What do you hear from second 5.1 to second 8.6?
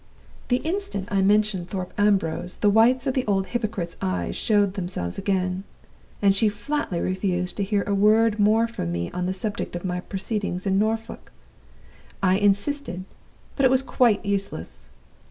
again, and she flatly refused to hear a word